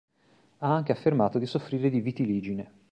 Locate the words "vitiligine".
2.01-2.71